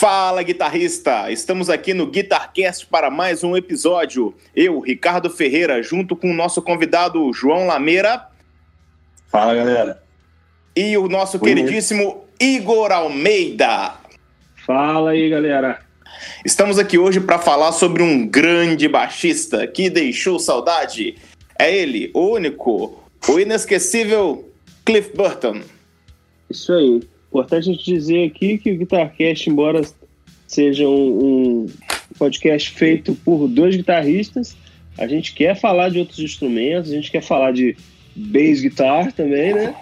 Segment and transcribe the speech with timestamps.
[0.00, 1.30] Fala, guitarrista!
[1.30, 4.34] Estamos aqui no Guitarcast para mais um episódio.
[4.56, 8.26] Eu, Ricardo Ferreira, junto com o nosso convidado João Lameira.
[9.28, 10.02] Fala, galera.
[10.74, 11.42] E o nosso Oi.
[11.42, 13.92] queridíssimo Igor Almeida.
[14.66, 15.82] Fala aí, galera.
[16.46, 21.18] Estamos aqui hoje para falar sobre um grande baixista que deixou saudade.
[21.58, 24.50] É ele, o único, o inesquecível
[24.82, 25.60] Cliff Burton.
[26.48, 27.02] Isso aí.
[27.30, 29.82] Importante a gente dizer aqui que o Guitarcast, embora
[30.48, 31.66] seja um, um
[32.18, 34.56] podcast feito por dois guitarristas,
[34.98, 37.76] a gente quer falar de outros instrumentos, a gente quer falar de
[38.16, 39.74] bass guitar também, né?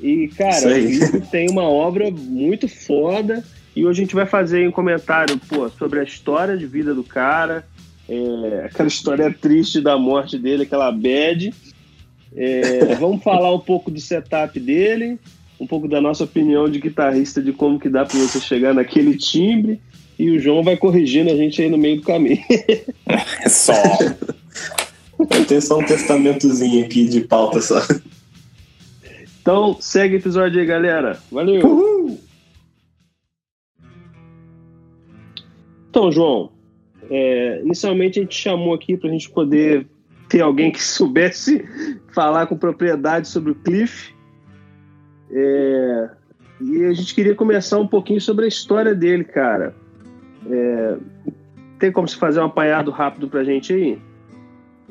[0.00, 3.44] E, cara, o tem uma obra muito foda.
[3.74, 7.02] E hoje a gente vai fazer um comentário pô, sobre a história de vida do
[7.02, 7.64] cara,
[8.08, 11.52] é, aquela história triste da morte dele, aquela bad.
[12.34, 15.18] É, vamos falar um pouco do setup dele,
[15.62, 19.16] um pouco da nossa opinião de guitarrista de como que dá para você chegar naquele
[19.16, 19.80] timbre
[20.18, 22.42] e o João vai corrigindo a gente aí no meio do caminho.
[23.44, 23.72] É só.
[25.46, 27.80] Tem só um testamentozinho aqui de pauta só.
[29.40, 31.20] Então, segue o episódio aí, galera.
[31.30, 31.64] Valeu!
[31.64, 32.20] Uhul.
[35.90, 36.50] Então, João,
[37.10, 39.86] é, inicialmente a gente chamou aqui para a gente poder
[40.28, 41.64] ter alguém que soubesse
[42.12, 44.14] falar com propriedade sobre o Cliff,
[45.32, 46.10] é,
[46.60, 49.74] e a gente queria começar um pouquinho sobre a história dele, cara.
[50.48, 50.96] É,
[51.78, 53.98] tem como se fazer um apanhado rápido pra gente aí?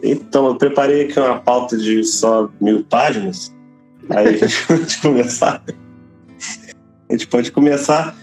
[0.03, 3.53] Então, eu preparei aqui uma pauta de só mil páginas.
[4.09, 5.63] Aí a gente pode começar.
[7.07, 8.15] A gente pode começar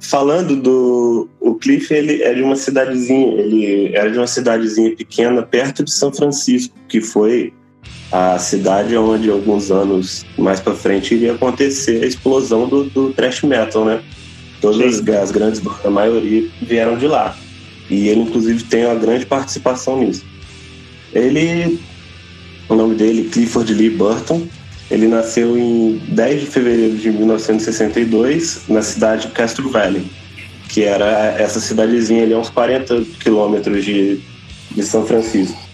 [0.00, 1.28] falando do.
[1.38, 5.92] O Cliff, ele é de uma cidadezinha, ele era de uma cidadezinha pequena perto de
[5.92, 7.52] São Francisco, que foi
[8.10, 13.42] a cidade onde alguns anos mais para frente iria acontecer a explosão do, do thrash
[13.42, 14.00] metal, né?
[14.60, 17.36] Todas as, as, grandes bandas, a maioria vieram de lá.
[17.90, 20.24] E ele, inclusive, tem uma grande participação nisso.
[21.12, 21.78] Ele,
[22.68, 24.46] o nome dele, Clifford Lee Burton,
[24.90, 30.06] ele nasceu em 10 de fevereiro de 1962 na cidade de Castro Valley,
[30.68, 34.18] que era essa cidadezinha ali a uns 40 quilômetros de,
[34.70, 35.67] de São Francisco.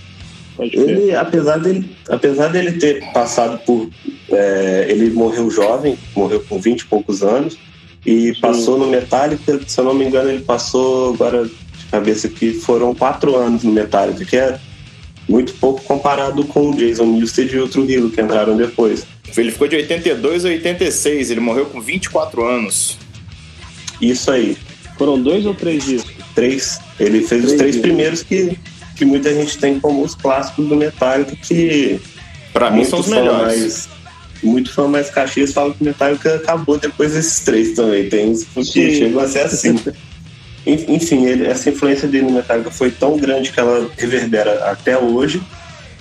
[0.59, 3.89] Ele, apesar dele, apesar dele ter passado por.
[4.31, 7.59] É, ele morreu jovem, morreu com 20 e poucos anos,
[8.07, 8.41] e Sim.
[8.41, 12.95] passou no Metallica, se eu não me engano, ele passou agora de cabeça aqui, foram
[12.95, 14.59] quatro anos no Metallica, que é
[15.29, 19.07] muito pouco comparado com o Jason Newsted e o Trujillo, que entraram depois.
[19.37, 22.99] Ele ficou de 82 a 86, ele morreu com 24 anos.
[24.01, 24.57] Isso aí.
[24.97, 26.15] Foram dois ou três discos?
[26.35, 26.79] Três.
[27.01, 27.81] Ele fez três os três discos.
[27.81, 28.57] primeiros que
[28.95, 32.01] que muita gente tem como os clássicos do Metallica, que.
[32.53, 33.59] Pra mim são os melhores.
[33.61, 33.89] Mais,
[34.43, 38.09] muito fã mais caxias fala que o Metallica acabou depois desses três também.
[38.09, 39.79] Tem uns que chegam a ser assim.
[40.67, 45.43] Enfim, ele, essa influência dele no Metallica foi tão grande que ela reverbera até hoje.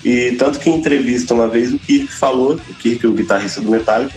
[0.06, 3.72] E tanto que em entrevista uma vez o Kirk falou, o Kirk, o guitarrista do
[3.72, 4.16] Metallica,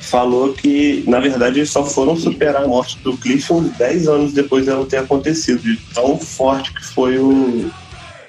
[0.00, 4.32] falou que, na verdade, eles só foram superar a morte do Cliff uns 10 anos
[4.32, 7.70] depois dela ter acontecido, de tão forte que foi o,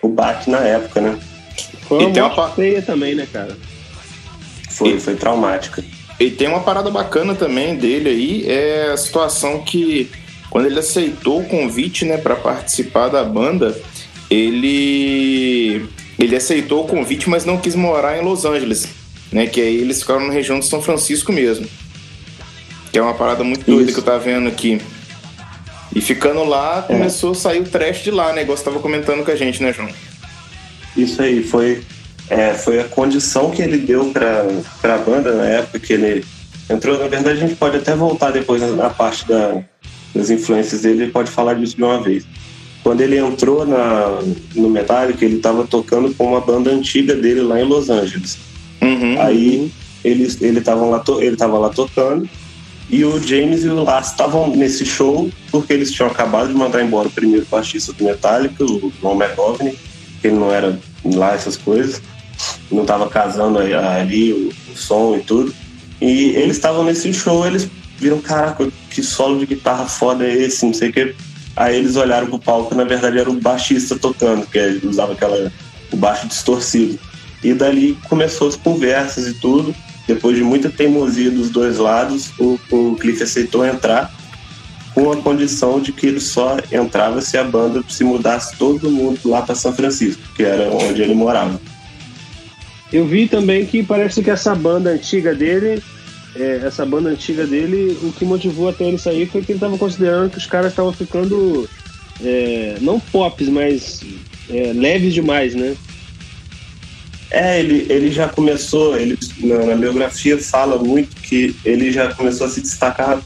[0.02, 1.20] o baque na época, né?
[1.88, 3.58] Foi uma, uma feia também, né, cara?
[4.70, 5.00] Foi, e...
[5.00, 5.84] foi traumática.
[6.20, 10.10] E tem uma parada bacana também dele aí, é a situação que
[10.52, 13.76] quando ele aceitou o convite, né, para participar da banda,
[14.30, 15.86] ele
[16.20, 18.88] ele aceitou o convite, mas não quis morar em Los Angeles,
[19.32, 21.66] né, que aí eles ficaram na região de São Francisco mesmo.
[22.92, 23.94] Que é uma parada muito doida Isso.
[23.94, 24.80] que eu tava vendo aqui.
[25.94, 26.94] E ficando lá, é.
[26.94, 28.44] começou a sair o trash de lá, né?
[28.44, 29.90] Igual você tava comentando com a gente, né, João?
[30.96, 31.82] Isso aí, foi,
[32.30, 34.46] é, foi a condição que ele deu pra,
[34.82, 36.26] pra banda na época que ele
[36.70, 36.98] entrou.
[36.98, 39.62] Na verdade, a gente pode até voltar depois na parte da,
[40.16, 42.26] das influências dele, ele pode falar disso de uma vez.
[42.84, 44.20] Quando ele entrou na,
[44.56, 48.38] no Metallica, ele estava tocando com uma banda antiga dele lá em Los Angeles.
[48.82, 49.72] Uhum, Aí
[50.04, 50.24] ele
[50.58, 52.28] estava lá, ele tava lá tocando
[52.92, 56.84] e o James e o Lars estavam nesse show porque eles tinham acabado de mandar
[56.84, 59.80] embora o primeiro baixista do Metallica, o Ron McGovney,
[60.20, 62.02] que ele não era lá essas coisas,
[62.70, 65.56] não estava casando ali o, o, som e tudo.
[66.02, 70.66] E eles estavam nesse show, eles viram, caraca, que solo de guitarra foda é esse,
[70.66, 71.16] não sei o que.
[71.56, 75.50] Aí eles olharam pro palco, na verdade era o baixista tocando, que ele usava aquela,
[75.94, 77.00] o baixo distorcido.
[77.42, 79.74] E dali começou as conversas e tudo.
[80.08, 84.14] Depois de muita teimosia dos dois lados, o, o Cliff aceitou entrar
[84.94, 89.20] com a condição de que ele só entrava se a banda se mudasse todo mundo
[89.26, 91.60] lá para São Francisco, que era onde ele morava.
[92.92, 95.82] Eu vi também que parece que essa banda antiga dele
[96.36, 99.78] é, essa banda antiga dele, o que motivou até ele sair foi que ele estava
[99.78, 101.70] considerando que os caras estavam ficando
[102.24, 104.02] é, não pops, mas
[104.50, 105.76] é, leves demais, né?
[107.32, 112.46] É, ele, ele já começou, ele, na, na biografia fala muito que ele já começou
[112.46, 113.22] a se destacar.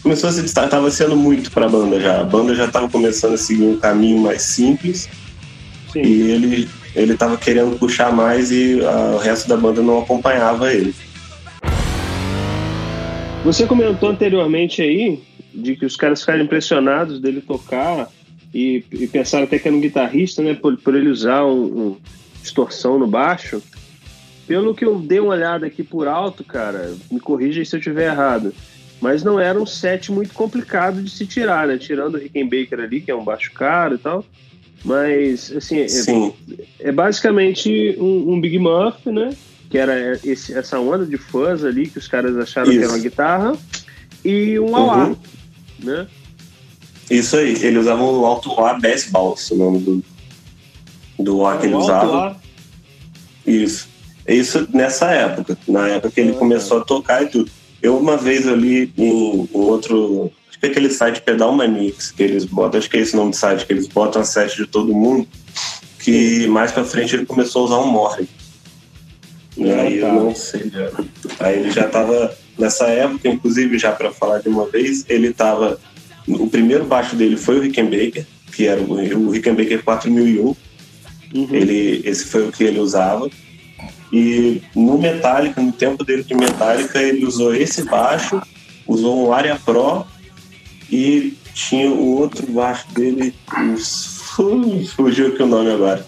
[0.00, 2.20] Começou a se destacar, estava sendo muito para a banda já.
[2.20, 5.08] A banda já estava começando a seguir um caminho mais simples.
[5.92, 6.02] Sim.
[6.02, 10.72] E ele ele estava querendo puxar mais e a, o resto da banda não acompanhava
[10.72, 10.94] ele.
[13.44, 15.20] Você comentou anteriormente aí
[15.54, 18.08] de que os caras ficaram impressionados dele tocar
[18.52, 20.54] e, e pensaram até que era um guitarrista, né?
[20.54, 21.96] Por, por ele usar um, um
[22.48, 23.62] distorção no baixo.
[24.46, 28.10] Pelo que eu dei uma olhada aqui por alto, cara, me corrija se eu estiver
[28.10, 28.54] errado.
[29.00, 31.76] Mas não era um set muito complicado de se tirar, né?
[31.76, 34.24] Tirando o Rickenbacker ali, que é um baixo caro e tal.
[34.84, 39.36] Mas, assim, é, é, basicamente um, um, Big Muff, né?
[39.70, 42.78] Que era esse, essa onda de fuzz ali que os caras acharam Isso.
[42.78, 43.56] que era uma guitarra.
[44.24, 45.16] E um uhum.
[45.80, 46.06] né?
[47.10, 50.04] Isso aí, ele usava o Alto A Bass Balls, o nome do,
[51.18, 52.36] do A que ele usava.
[53.46, 53.88] Isso.
[54.26, 57.50] Isso nessa época, na época que ele ah, começou a tocar e tudo.
[57.80, 62.44] Eu uma vez ali em, outro Acho que é aquele site Pedal Manix que eles
[62.44, 64.92] botam, acho que é esse nome do site, que eles botam a set de todo
[64.92, 65.26] mundo,
[66.00, 68.28] que mais pra frente ele começou a usar um Morley.
[69.56, 70.08] E ah, aí tá.
[70.08, 70.70] eu não sei.
[70.70, 70.90] Já.
[71.40, 75.80] Aí ele já tava, nessa época, inclusive, já para falar de uma vez, ele tava.
[76.26, 80.54] O primeiro baixo dele foi o Rickenbacker, que era o, o Rickenbacker 4001.
[81.34, 81.48] Uhum.
[81.50, 83.28] Ele, esse foi o que ele usava.
[84.12, 88.40] E no Metallica, no tempo dele de Metallica, ele usou esse baixo,
[88.86, 90.06] usou um Aria Pro
[90.90, 93.34] e tinha o outro baixo dele,
[94.96, 96.06] fugiu aqui o nome agora.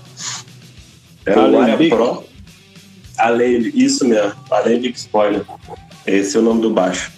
[1.27, 2.25] Era o Aria Pro.
[3.19, 5.45] Alembic, isso mesmo, Alembic Spoiler.
[6.07, 7.13] Esse é o nome do baixo.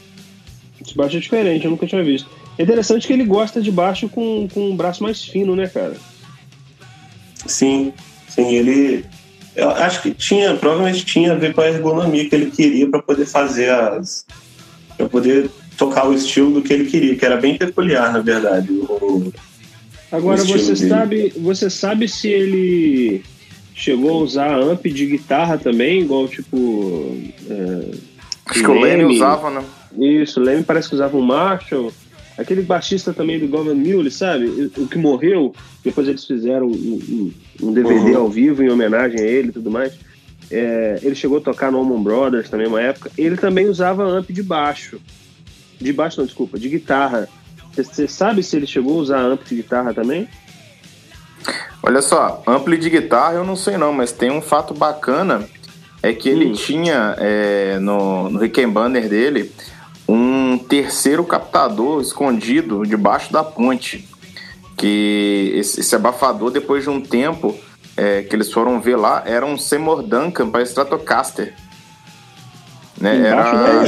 [0.84, 2.28] Esse baixo é diferente, eu nunca tinha visto.
[2.58, 5.96] É interessante que ele gosta de baixo com, com um braço mais fino, né, cara?
[7.46, 7.92] Sim,
[8.28, 9.04] sim, ele.
[9.54, 13.02] Eu acho que tinha, provavelmente tinha a ver com a ergonomia que ele queria para
[13.02, 14.24] poder fazer as.
[14.96, 18.70] para poder tocar o estilo do que ele queria, que era bem peculiar, na verdade.
[18.72, 19.32] O,
[20.10, 20.88] Agora, o você dele.
[20.88, 23.24] sabe, você sabe se ele
[23.74, 27.16] chegou a usar amp de guitarra também, igual tipo.
[27.48, 27.96] É,
[28.46, 29.64] Acho que o Leme usava, né?
[29.98, 31.92] Isso, o Leme parece que usava um Marshall.
[32.42, 34.70] Aquele baixista também do Governor Mule, sabe?
[34.76, 35.54] O que morreu,
[35.84, 37.32] depois eles fizeram um, um,
[37.68, 38.18] um DVD uhum.
[38.18, 39.94] ao vivo em homenagem a ele e tudo mais.
[40.50, 43.10] É, ele chegou a tocar no Allman Brothers também, uma época.
[43.16, 45.00] Ele também usava amp de baixo.
[45.80, 47.28] De baixo, não, desculpa, de guitarra.
[47.74, 50.28] Você sabe se ele chegou a usar ampli de guitarra também?
[51.82, 55.48] Olha só, ampli de guitarra eu não sei não, mas tem um fato bacana,
[56.02, 56.52] é que ele hum.
[56.52, 59.50] tinha é, no, no Rickenbacker dele
[60.12, 64.06] um terceiro captador escondido debaixo da ponte.
[64.76, 67.56] Que esse, esse abafador, depois de um tempo
[67.96, 71.54] é, que eles foram ver lá, era um Seymour Duncan para Stratocaster.
[73.00, 73.26] Né?
[73.26, 73.84] Era...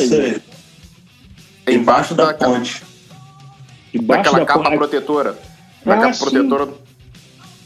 [1.66, 2.82] Embaixo da, da ponte.
[3.92, 4.76] Embaixo daquela da capa ponte.
[4.76, 5.38] protetora.
[5.84, 6.20] Da ah, capa sim.
[6.20, 6.68] protetora.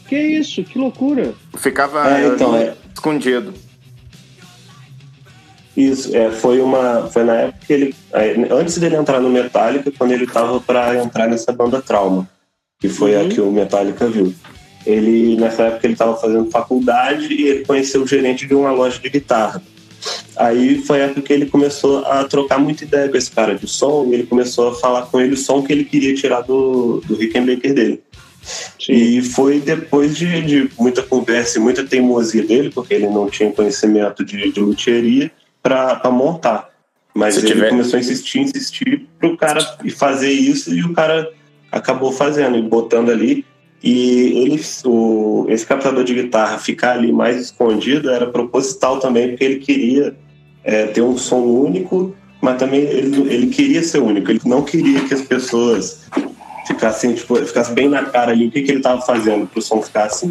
[0.07, 1.33] Que isso, que loucura.
[1.57, 2.75] Ficava é, então, é.
[2.93, 3.53] escondido.
[5.79, 7.07] Isso, é, foi uma.
[7.07, 7.95] Foi na época que ele.
[8.51, 12.29] Antes dele entrar no Metallica, quando ele tava para entrar nessa banda Trauma,
[12.81, 13.25] que foi uhum.
[13.25, 14.33] a que o Metallica viu.
[14.85, 18.99] Ele, nessa época, ele estava fazendo faculdade e ele conheceu o gerente de uma loja
[18.99, 19.63] de guitarra.
[20.35, 23.67] Aí foi a época que ele começou a trocar muita ideia com esse cara de
[23.67, 27.01] som e ele começou a falar com ele o som que ele queria tirar do,
[27.05, 28.01] do Rickenbacker dele.
[28.79, 28.93] Sim.
[28.93, 33.51] E foi depois de, de, muita conversa e muita teimosia dele, porque ele não tinha
[33.51, 35.31] conhecimento de, de luthieria,
[35.69, 36.69] para montar.
[37.13, 37.69] Mas Se ele tiver...
[37.69, 39.61] começou a insistir, insistir para o cara
[39.95, 41.29] fazer isso e o cara
[41.71, 43.45] acabou fazendo e botando ali.
[43.81, 49.43] E ele, o, esse captador de guitarra ficar ali mais escondido era proposital também, porque
[49.43, 50.15] ele queria
[50.63, 54.29] é, ter um som único, mas também ele, ele queria ser único.
[54.29, 56.01] Ele não queria que as pessoas
[56.67, 59.61] ficassem, tipo, ficassem bem na cara ali o que, que ele estava fazendo para o
[59.61, 60.29] som ficar assim.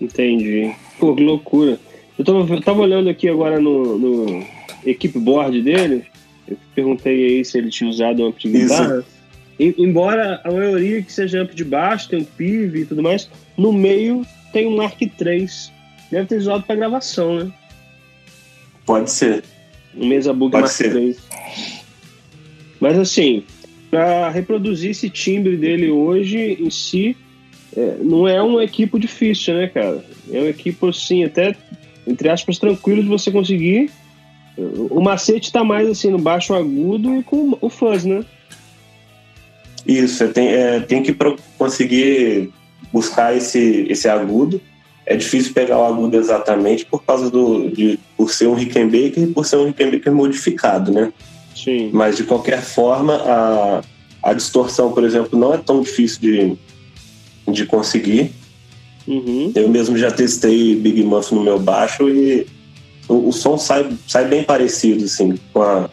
[0.00, 0.74] Entendi.
[0.98, 1.78] Pô, que loucura.
[2.18, 4.46] Eu tava, eu tava olhando aqui agora no, no
[4.84, 6.04] equipe board dele,
[6.46, 8.98] eu perguntei aí se ele tinha usado amp de guitarra.
[8.98, 9.14] Isso
[9.58, 13.72] embora a maioria que seja amp de baixo, tem um PIV e tudo mais, no
[13.72, 15.48] meio tem um Mark III.
[16.10, 17.52] Deve ter usado para gravação, né?
[18.84, 19.42] Pode ser.
[19.96, 20.94] Um Mesa Bug Pode Mark ser.
[20.94, 21.16] III.
[22.80, 23.44] Mas assim,
[23.90, 27.16] para reproduzir esse timbre dele hoje em si,
[27.76, 30.04] é, não é um equipo difícil, né, cara?
[30.30, 31.56] É um equipo, assim, até,
[32.06, 33.90] entre aspas, tranquilo de você conseguir.
[34.56, 38.24] O macete tá mais assim no baixo agudo e com o fuzz, né?
[39.86, 41.14] Isso, tem, é, tem que
[41.58, 42.50] conseguir
[42.92, 44.60] buscar esse, esse agudo.
[45.04, 47.68] É difícil pegar o agudo exatamente por causa do.
[47.70, 51.12] De, por ser um Rickenbacker e por ser um Rickenbacker modificado, né?
[51.54, 51.90] Sim.
[51.92, 53.82] Mas de qualquer forma, a,
[54.22, 58.32] a distorção, por exemplo, não é tão difícil de, de conseguir.
[59.06, 59.52] Uhum.
[59.54, 62.46] Eu mesmo já testei Big Muff no meu baixo e
[63.08, 65.90] o, o, som sai, sai bem parecido, assim, com a,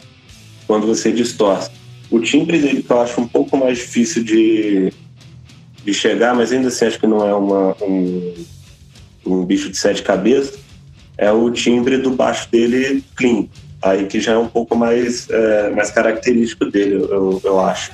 [0.65, 1.69] quando você distorce.
[2.09, 4.93] O timbre dele que eu acho um pouco mais difícil de,
[5.83, 8.33] de chegar, mas ainda assim acho que não é uma, um,
[9.25, 10.57] um bicho de sete cabeças,
[11.17, 13.47] é o timbre do baixo dele clean.
[13.81, 17.91] Aí que já é um pouco mais, é, mais característico dele, eu, eu acho.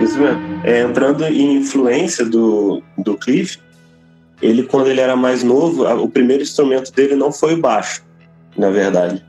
[0.00, 0.40] Isso mesmo.
[0.64, 3.58] É, entrando em influência do, do Cliff,
[4.40, 8.02] ele, quando ele era mais novo, o primeiro instrumento dele não foi o baixo,
[8.56, 9.24] na verdade.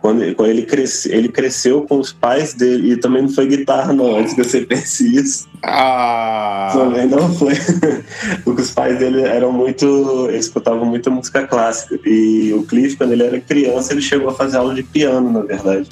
[0.00, 3.92] Quando, quando ele, cresce, ele cresceu com os pais dele, e também não foi guitarra,
[3.92, 5.46] não, antes que você pense isso.
[5.62, 6.70] Ah!
[6.72, 7.52] Também não foi.
[8.42, 10.26] Porque os pais dele eram muito.
[10.30, 11.98] Eles escutavam muita música clássica.
[12.06, 15.40] E o Cliff, quando ele era criança, ele chegou a fazer aula de piano, na
[15.40, 15.86] verdade.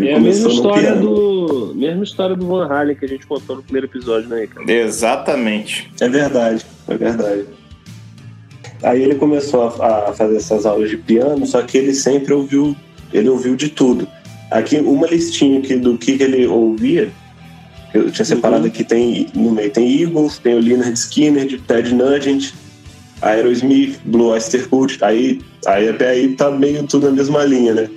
[0.00, 3.56] Ele é a mesma história, do, mesma história do Van Halen que a gente contou
[3.56, 4.70] no primeiro episódio, né, cara?
[4.72, 5.90] Exatamente.
[6.00, 7.44] É verdade, é verdade.
[8.82, 12.74] Aí ele começou a, a, fazer essas aulas de piano, só que ele sempre ouviu,
[13.12, 14.08] ele ouviu de tudo.
[14.50, 17.10] Aqui, uma listinha aqui do que, que ele ouvia,
[17.92, 18.68] eu tinha separado uhum.
[18.68, 22.54] aqui, tem no meio, tem Eagles, tem o Leonard Skinner, de Ted Nugent,
[23.20, 27.90] Aerosmith, Blue Oyster Cult, aí, aí até aí tá meio tudo na mesma linha, né?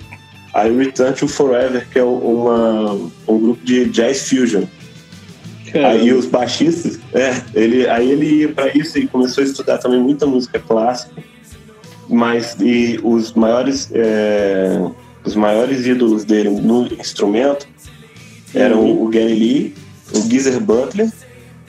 [0.54, 2.92] Aí Return to Forever, que é uma,
[3.26, 4.62] um grupo de jazz fusion.
[5.72, 5.88] Caramba.
[5.88, 9.98] Aí os baixistas, é, ele, aí ele ia para isso e começou a estudar também
[9.98, 11.20] muita música clássica,
[12.08, 14.80] mas e os maiores é,
[15.24, 17.66] os maiores ídolos dele no instrumento
[18.54, 19.04] eram uhum.
[19.04, 19.74] o Gary Lee,
[20.14, 21.10] o Geezer Butler,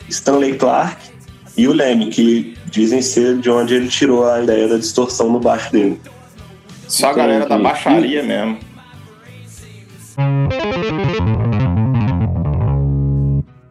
[0.07, 0.97] Stanley Clark
[1.57, 5.39] e o Leme, que dizem ser de onde ele tirou a ideia da distorção no
[5.39, 5.99] baixo dele.
[6.87, 8.59] Só a galera da baixaria mesmo.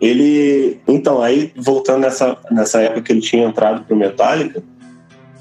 [0.00, 4.62] Ele, então, aí voltando nessa, nessa época que ele tinha entrado pro Metallica,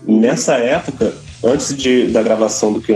[0.07, 2.95] nessa época, antes de, da gravação do Kill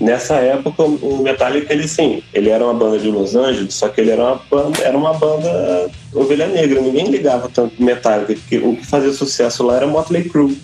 [0.00, 4.00] nessa época o Metallica, ele sim, ele era uma banda de Los Angeles, só que
[4.00, 8.76] ele era uma banda, era uma banda ovelha negra, ninguém ligava tanto Metallica, porque o
[8.76, 10.58] que fazia sucesso lá era Motley Crue,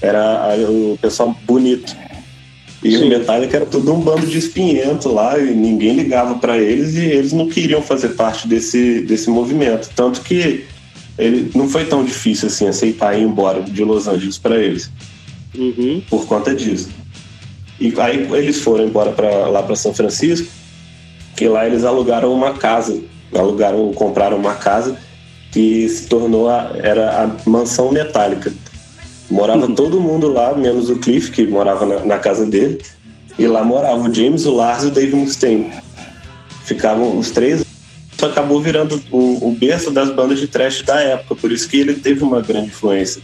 [0.00, 1.94] era o pessoal bonito.
[2.82, 3.04] E Sim.
[3.04, 7.04] o Metallica era todo um bando de espinhento lá e ninguém ligava para eles e
[7.04, 9.90] eles não queriam fazer parte desse, desse movimento.
[9.94, 10.64] Tanto que
[11.18, 14.90] ele não foi tão difícil assim aceitar ir embora de Los Angeles para eles.
[15.54, 16.02] Uhum.
[16.08, 16.88] Por conta disso.
[17.78, 20.48] E aí eles foram embora para lá para São Francisco,
[21.36, 22.98] que lá eles alugaram uma casa,
[23.34, 24.96] alugaram, compraram uma casa
[25.52, 28.52] que se tornou a, era a mansão metálica.
[29.30, 32.80] Morava todo mundo lá, menos o Cliff, que morava na, na, casa dele.
[33.38, 35.70] E lá morava o James, o Lars e o Dave Mustaine.
[36.64, 37.64] Ficavam os três.
[38.12, 41.36] Isso acabou virando o, o berço das bandas de trash da época.
[41.36, 43.22] Por isso que ele teve uma grande influência.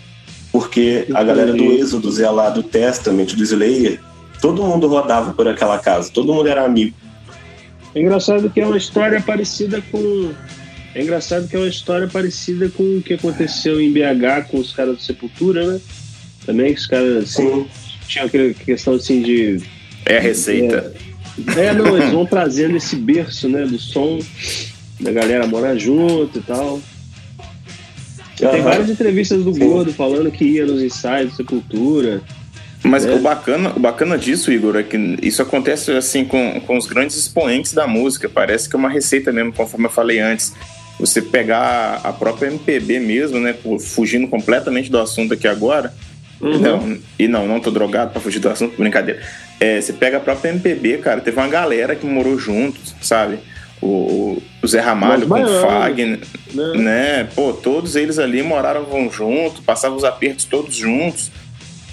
[0.52, 4.00] Porque a galera do Êxodo, Zé lá do Testament, do Slayer,
[4.40, 6.10] todo mundo rodava por aquela casa.
[6.10, 6.94] Todo mundo era amigo.
[7.94, 10.30] É engraçado que é uma história parecida com
[10.96, 14.72] é engraçado que é uma história parecida com o que aconteceu em BH com os
[14.72, 15.80] caras do Sepultura, né?
[16.46, 17.66] Também que os caras Sim.
[18.08, 19.60] tinham aquela questão assim de.
[20.06, 20.94] É a receita.
[21.54, 23.66] É, é, não, eles vão trazendo esse berço, né?
[23.66, 24.18] Do som,
[24.98, 26.76] da galera morar junto e tal.
[28.40, 28.50] Uhum.
[28.50, 29.68] Tem várias entrevistas do Sim.
[29.68, 32.22] Gordo falando que ia nos ensaios de Sepultura.
[32.82, 33.12] Mas é.
[33.12, 37.18] o, bacana, o bacana disso, Igor, é que isso acontece assim com, com os grandes
[37.18, 38.30] expoentes da música.
[38.30, 40.54] Parece que é uma receita mesmo, conforme eu falei antes
[40.98, 43.54] você pegar a própria MPB mesmo, né?
[43.80, 45.92] Fugindo completamente do assunto aqui agora.
[46.40, 46.58] Uhum.
[46.58, 49.20] Não, e não, não tô drogado pra fugir do assunto, brincadeira.
[49.58, 53.38] É, você pega a própria MPB, cara, teve uma galera que morou junto, sabe?
[53.80, 56.20] O, o Zé Ramalho com o Fagner,
[56.52, 56.72] né?
[56.74, 57.28] né?
[57.34, 61.30] Pô, todos eles ali moraram junto, passavam os apertos todos juntos.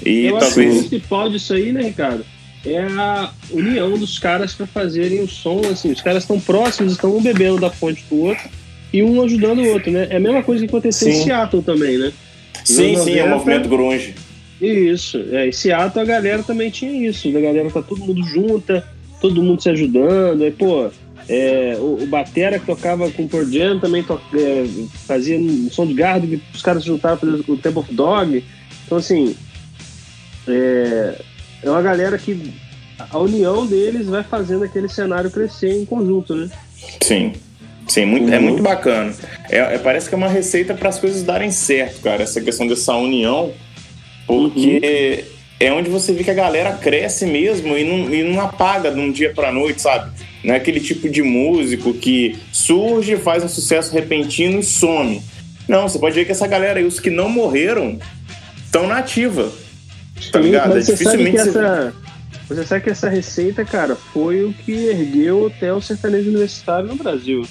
[0.05, 0.71] E Eu talvez.
[0.71, 2.25] Acho que o principal disso aí, né, Ricardo?
[2.65, 7.15] É a união dos caras para fazerem o som, assim, os caras estão próximos, estão
[7.15, 8.49] um bebendo da fonte do outro
[8.93, 10.07] e um ajudando o outro, né?
[10.09, 11.19] É a mesma coisa que aconteceu sim.
[11.19, 12.13] em Seattle também, né?
[12.63, 14.13] Sim, sim, é o movimento grunge.
[14.61, 18.87] Isso, é, em Seattle a galera também tinha isso, a galera tá todo mundo junta,
[19.19, 20.89] todo mundo se ajudando, aí, pô,
[21.27, 24.65] é, o, o, Batera que tocava com o Pearl Jam também to, é,
[25.07, 28.43] fazia um som de gardo que os caras se juntaram para o Temple of Dog.
[28.85, 29.35] Então, assim,
[30.47, 31.21] é,
[31.63, 32.53] é uma galera que
[33.09, 36.49] a união deles vai fazendo aquele cenário crescer em conjunto, né?
[37.01, 37.33] Sim.
[37.87, 38.33] Sim, muito, uhum.
[38.33, 39.13] é muito bacana.
[39.49, 42.65] É, é, parece que é uma receita para as coisas darem certo, cara, essa questão
[42.65, 43.51] dessa união,
[44.25, 44.79] porque
[45.23, 45.29] uhum.
[45.59, 48.99] é onde você vê que a galera cresce mesmo e não, e não apaga de
[48.99, 50.11] um dia para noite, sabe?
[50.43, 55.21] Não é aquele tipo de músico que surge, faz um sucesso repentino e some.
[55.67, 57.97] Não, você pode ver que essa galera aí, os que não morreram,
[58.65, 59.51] estão na ativa.
[60.31, 60.77] Tá Sim, ligado?
[60.77, 61.93] É você sabe que essa.
[62.49, 66.95] Você sabe que essa receita, cara, foi o que ergueu até o sertanejo universitário no
[66.95, 67.47] Brasil.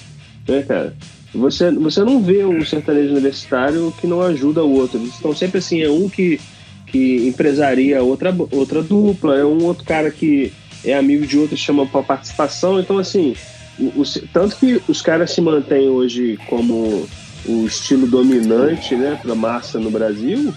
[0.47, 0.93] Né, cara?
[1.33, 4.99] Você, você não vê um sertanejo universitário que não ajuda o outro.
[4.99, 6.39] Eles estão sempre assim, é um que,
[6.87, 10.53] que empresaria outra, outra dupla, é um outro cara que
[10.85, 12.79] é amigo de outro chama para participação.
[12.79, 13.35] Então, assim,
[13.79, 17.07] o, o, tanto que os caras se mantêm hoje como
[17.45, 20.53] o estilo dominante né, para massa no Brasil,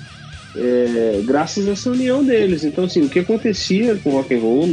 [0.54, 2.64] é, graças a essa união deles.
[2.64, 4.68] Então, assim, o que acontecia com o rock and roll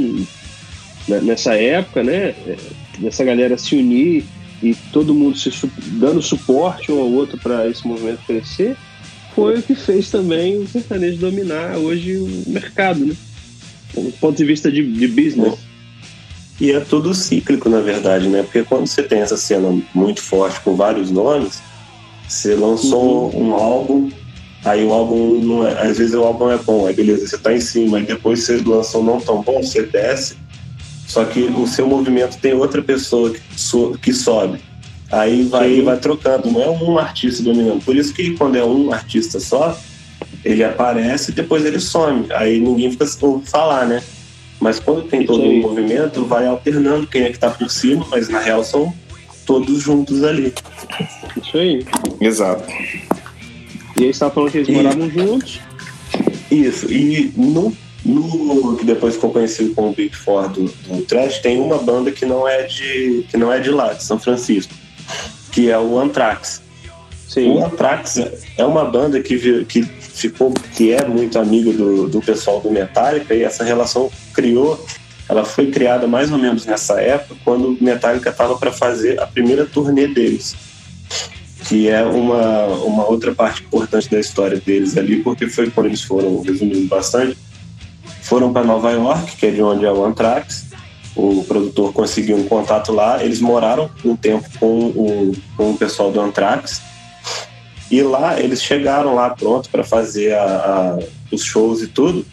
[1.07, 2.57] nessa época, né, é,
[2.99, 4.25] dessa galera se unir
[4.63, 5.51] e todo mundo se
[5.93, 8.77] dando suporte um ao outro para esse movimento crescer,
[9.35, 13.15] foi o que fez também o sertanejo dominar hoje o mercado, né?
[13.93, 15.55] Do ponto de vista de, de business.
[16.61, 18.43] E é tudo cíclico, na verdade, né?
[18.43, 21.61] Porque quando você tem essa cena muito forte com vários nomes,
[22.27, 23.49] você lançou uhum.
[23.49, 24.09] um álbum,
[24.63, 27.53] aí o álbum não é, às vezes o álbum é bom, aí beleza, você tá
[27.53, 30.37] em cima, aí depois você lança um não tão bom, você desce,
[31.13, 34.59] só que o seu movimento tem outra pessoa que, so, que sobe.
[35.11, 37.85] Aí vai, vai trocando, não é um artista dominando.
[37.85, 39.77] Por isso que quando é um artista só,
[40.43, 42.25] ele aparece e depois ele some.
[42.31, 44.01] Aí ninguém fica ouvindo falar, né?
[44.59, 48.07] Mas quando tem todo o um movimento, vai alternando quem é que tá por cima,
[48.09, 48.91] mas na real são
[49.45, 50.51] todos juntos ali.
[51.43, 51.85] Isso aí.
[52.19, 52.63] Exato.
[53.99, 54.71] E aí você tá falando que eles e...
[54.71, 55.59] moravam juntos?
[56.49, 57.71] Isso, e no,
[58.05, 62.25] no que depois ficou conhecido como Big Four do, do Trash, tem uma banda que
[62.25, 64.73] não é de que não é de lá, de São Francisco,
[65.51, 66.61] que é o Anthrax.
[67.27, 67.51] Sim.
[67.51, 68.19] O Anthrax
[68.57, 73.33] é uma banda que, que ficou que é muito amiga do, do pessoal do Metallica
[73.33, 74.79] e essa relação criou
[75.27, 79.25] ela foi criada mais ou menos nessa época, quando o Metallica estava para fazer a
[79.25, 80.55] primeira turnê deles,
[81.67, 86.03] que é uma, uma outra parte importante da história deles ali, porque foi quando eles
[86.03, 87.37] foram, resumindo bastante,
[88.23, 90.65] foram para Nova York, que é de onde é o Anthrax,
[91.15, 96.11] o produtor conseguiu um contato lá, eles moraram um tempo com o, com o pessoal
[96.11, 96.81] do Anthrax,
[97.91, 100.99] e lá eles chegaram lá pronto para fazer a, a,
[101.31, 102.25] os shows e tudo,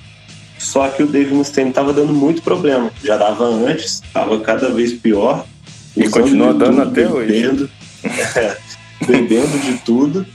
[0.61, 2.93] só que o Dave Mustaine estava dando muito problema.
[3.03, 5.47] Já dava antes, estava cada vez pior.
[5.97, 7.69] E continua dando até bebendo,
[8.05, 8.57] hoje.
[9.07, 10.27] Bebendo de tudo.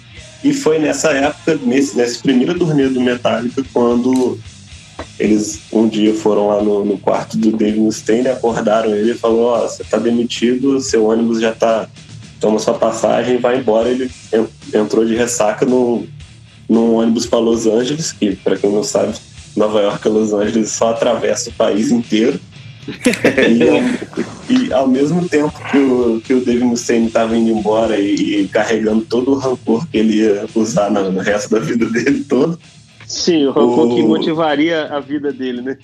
[0.44, 4.39] E foi nessa época, nesse, nesse primeiro turnê do Metallica, quando
[5.19, 9.45] eles um dia foram lá no, no quarto do Dave Mustaine, acordaram ele e falou:
[9.45, 11.88] Ó, oh, você tá demitido, seu ônibus já tá.
[12.39, 13.89] Toma sua passagem, vai embora.
[13.89, 14.12] Ele
[14.73, 16.05] entrou de ressaca no,
[16.67, 19.15] num ônibus para Los Angeles, que, para quem não sabe,
[19.55, 22.39] Nova York a Los Angeles só atravessa o país inteiro.
[24.47, 28.41] e, e, ao mesmo tempo que o, que o Dave Mustaine estava indo embora e,
[28.41, 32.23] e, carregando todo o rancor que ele ia usar no, no resto da vida dele
[32.23, 32.60] todo.
[33.08, 33.96] Sim, o rancor o...
[33.96, 35.78] que motivaria a vida dele, né?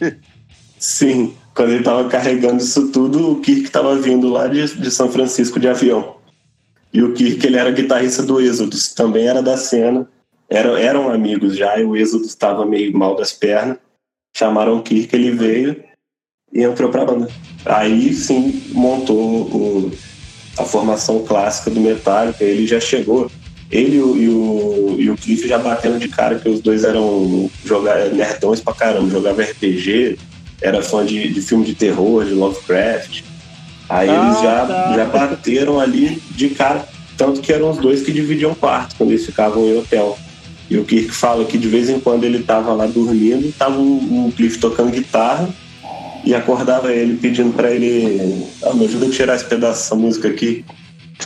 [0.77, 5.11] Sim, quando ele estava carregando isso tudo, o Kirk estava vindo lá de, de São
[5.11, 6.15] Francisco de avião.
[6.93, 10.07] E o Kirk, ele era guitarrista do Êxodos, também era da cena
[10.51, 13.77] eram, eram amigos já, e o Êxodo estava meio mal das pernas.
[14.35, 15.81] Chamaram o Kirk, ele veio
[16.51, 17.29] e entrou para a banda.
[17.65, 19.91] Aí sim montou o,
[20.57, 22.43] a formação clássica do Metallica.
[22.43, 23.31] Ele já chegou,
[23.71, 28.09] ele e o, e o Cliff já batendo de cara, que os dois eram jogar,
[28.09, 30.17] nerdões pra caramba, jogavam RPG,
[30.61, 33.23] era fã de, de filme de terror, de Lovecraft.
[33.89, 34.93] Aí ah, eles já, tá.
[34.95, 39.25] já bateram ali de cara, tanto que eram os dois que dividiam quarto quando eles
[39.25, 40.17] ficavam em hotel.
[40.69, 44.27] E o Kirk fala que de vez em quando ele estava lá dormindo, estava o,
[44.27, 45.49] o Cliff tocando guitarra
[46.23, 50.27] e acordava ele pedindo para ele: ah, me ajuda a tirar esse pedaço dessa música
[50.27, 50.63] aqui.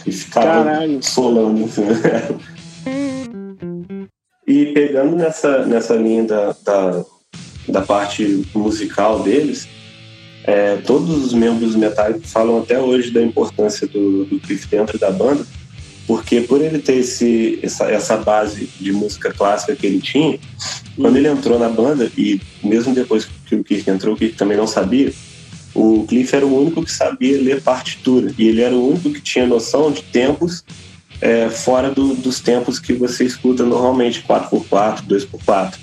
[0.05, 1.03] E ficava Caralho.
[1.03, 1.65] solando.
[1.65, 1.84] Assim.
[4.47, 7.03] e pegando nessa, nessa linha da, da,
[7.67, 9.67] da parte musical deles,
[10.43, 14.99] é, todos os membros do Metallica falam até hoje da importância do, do Cliff dentro
[14.99, 15.45] da banda
[16.08, 20.39] porque por ele ter esse, essa, essa base de música clássica que ele tinha,
[20.95, 24.58] quando ele entrou na banda, e mesmo depois que o Kirk entrou, o Kirk também
[24.58, 25.12] não sabia,
[25.75, 29.21] o Cliff era o único que sabia ler partitura, e ele era o único que
[29.21, 30.63] tinha noção de tempos
[31.21, 35.75] é, fora do, dos tempos que você escuta normalmente, 4x4, 2x4.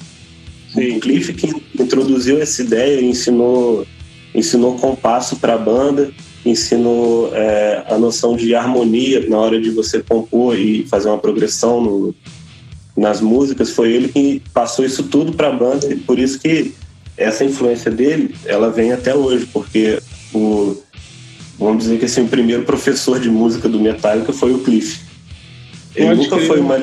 [0.72, 0.96] Sim.
[0.96, 3.86] O Cliff que introduziu essa ideia e ensinou
[4.34, 6.10] ensinou compasso para a banda,
[6.44, 11.82] ensinou é, a noção de harmonia na hora de você compor e fazer uma progressão
[11.82, 12.14] no,
[12.96, 13.70] nas músicas.
[13.70, 16.72] Foi ele que passou isso tudo para a banda e por isso que
[17.16, 19.98] essa influência dele ela vem até hoje, porque
[20.34, 20.76] o
[21.58, 25.00] vamos dizer que assim, o primeiro professor de música do Metallica foi o Cliff.
[25.94, 26.78] Ele Pode nunca foi uma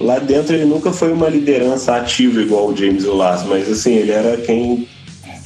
[0.00, 4.12] lá dentro ele nunca foi uma liderança ativa igual o James Olas, mas assim ele
[4.12, 4.86] era quem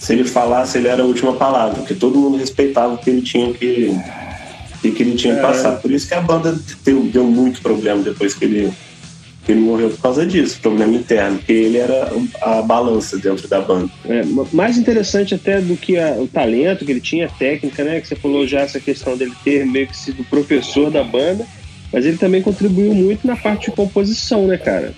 [0.03, 3.23] se ele falasse, ele era a última palavra, porque todo mundo respeitava o que ele
[3.23, 3.97] tinha que,
[4.81, 5.43] que ele tinha que é.
[5.43, 5.77] passar.
[5.77, 8.73] Por isso que a banda deu, deu muito problema depois que ele,
[9.49, 13.91] ele morreu por causa disso, problema interno, porque ele era a balança dentro da banda.
[14.05, 18.01] É, mais interessante até do que a, o talento que ele tinha, a técnica, né?
[18.01, 21.45] Que você falou já essa questão dele ter meio que sido professor da banda,
[21.93, 24.95] mas ele também contribuiu muito na parte de composição, né, cara?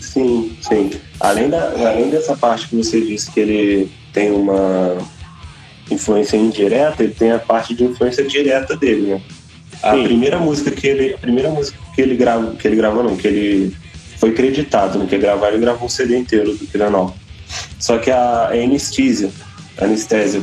[0.00, 0.90] Sim, sim.
[1.20, 4.98] Além, da, além dessa parte que você disse que ele tem uma
[5.88, 9.22] influência indireta, ele tem a parte de influência direta dele, né?
[9.82, 10.04] A sim.
[10.04, 13.26] primeira música que ele, a primeira música que ele gravou, que ele gravou não, que
[13.26, 13.76] ele
[14.18, 17.14] foi creditado no que gravar, ele gravou o CD inteiro do Piranol.
[17.78, 19.30] Só que a, Anesthesia,
[19.78, 20.42] Anestésia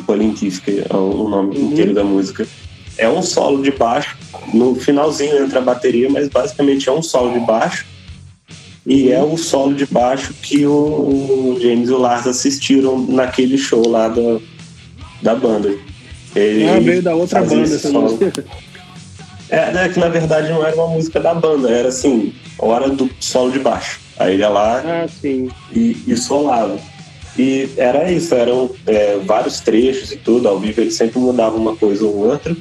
[0.63, 1.71] que é o nome uhum.
[1.71, 2.47] inteiro da música,
[2.97, 4.17] é um solo de baixo.
[4.53, 7.85] No finalzinho entra a bateria, mas basicamente é um solo de baixo
[8.85, 13.57] e é o solo de baixo que o, o James e o Lars assistiram naquele
[13.57, 14.39] show lá da,
[15.21, 15.75] da banda.
[16.35, 18.45] Ele ah, veio da outra banda essa música.
[19.49, 23.09] É, né, que na verdade não era uma música da banda, era assim, hora do
[23.19, 23.99] solo de baixo.
[24.19, 26.77] Aí ele ia lá ah, e, e solava.
[27.37, 31.75] E era isso, eram é, vários trechos e tudo, ao vivo ele sempre mudava uma
[31.75, 32.55] coisa ou outra,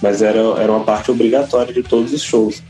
[0.00, 2.62] mas era, era uma parte obrigatória de todos os shows.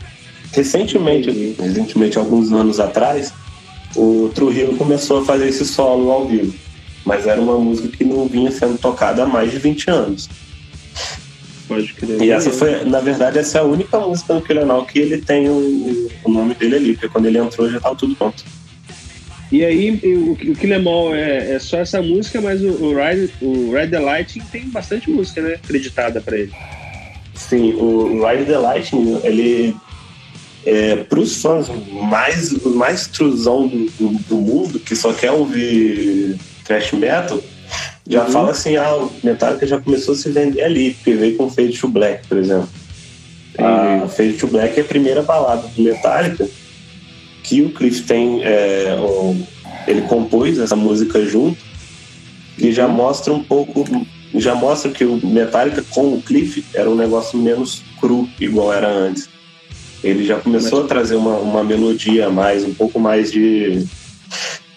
[0.53, 3.33] Recentemente, recentemente, alguns anos atrás,
[3.95, 6.55] o Trujillo começou a fazer esse solo ao vivo.
[7.05, 10.29] Mas era uma música que não vinha sendo tocada há mais de 20 anos.
[11.69, 12.21] Pode crer.
[12.23, 15.49] E essa foi, na verdade, essa é a única música no Killenal que ele tem
[15.49, 18.45] o, o, nome dele ali, porque quando ele entrou já estava tudo pronto.
[19.51, 23.75] E aí, o, o Killemall é, é só essa música, mas o, o, Ride, o
[23.75, 25.55] Ride the Lightning tem bastante música, né?
[25.55, 26.53] Acreditada para ele.
[27.35, 29.77] Sim, o Ride the Lightning, ele
[30.65, 31.69] é, para os fãs
[32.09, 37.43] mais, mais truzão do, do, do, mundo, que só quer ouvir thrash metal,
[38.13, 38.31] já uhum.
[38.31, 41.79] fala assim, ah, o Metallica já começou a se vender ali, porque veio com Fade
[41.79, 42.69] to Black, por exemplo.
[43.59, 46.49] A Fade to Black é a primeira balada do Metallica
[47.43, 48.97] que o Cliff tem, é,
[49.87, 51.59] ele compôs essa música junto,
[52.59, 52.93] e já uhum.
[52.93, 53.85] mostra um pouco,
[54.35, 58.89] já mostra que o Metallica com o Cliff era um negócio menos cru, igual era
[58.89, 59.29] antes.
[60.05, 60.85] Ele já começou Mas...
[60.85, 63.87] a trazer uma, uma melodia a mais, um pouco mais de.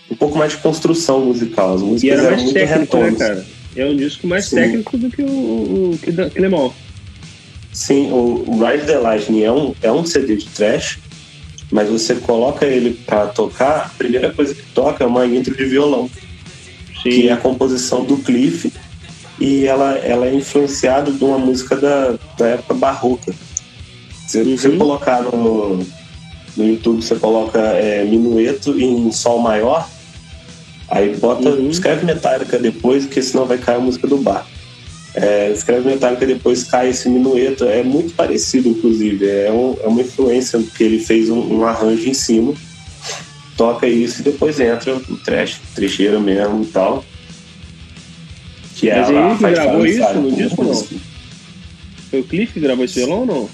[0.10, 1.76] Um pouco mais de construção musical.
[1.76, 3.46] As músicas e era mais técnico, né, cara?
[3.76, 4.56] É um disco mais Sim.
[4.56, 6.72] técnico do que o, o que, que Lemon.
[7.74, 10.98] Sim, o Ride the Lightning é um, é um CD de trash,
[11.70, 15.66] mas você coloca ele para tocar, a primeira coisa que toca é uma intro de
[15.66, 16.10] violão,
[17.04, 17.10] Sim.
[17.10, 18.72] que é a composição do Cliff,
[19.38, 23.34] e ela, ela é influenciada de uma música da, da época barroca.
[24.26, 24.58] Se uhum.
[24.58, 25.86] você colocar no,
[26.56, 29.86] no YouTube, você coloca é, minueto em sol maior,
[30.90, 31.70] aí bota, uhum.
[31.70, 34.46] escreve metálica depois, porque senão vai cair a música do bar.
[35.16, 39.30] É, escreve metálica depois cai esse minueto, é muito parecido, inclusive.
[39.30, 42.54] É, um, é uma influência que ele fez um, um, arranjo em cima,
[43.56, 47.06] toca isso e depois entra o trash, trecheira mesmo e tal.
[48.76, 50.88] Que é Mas ele que gravou isso no disco não?
[52.10, 53.50] Foi o Cliff que gravou esse violão ou não?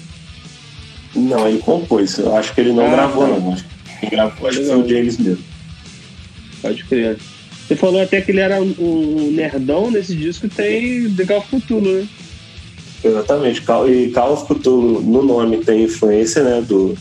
[1.14, 2.18] Não, ele compôs.
[2.18, 3.38] Eu acho que ele não ah, gravou, tá.
[3.38, 3.56] não.
[4.00, 5.51] Quem gravou acho que foi o James mesmo.
[6.62, 7.18] Pode crer.
[7.66, 11.80] Você falou até que ele era um nerdão nesse disco tem The Call of Cthulhu,
[11.80, 12.08] né?
[13.04, 13.62] Exatamente.
[13.88, 16.96] E Call of Cthulhu no nome tem influência, né, do,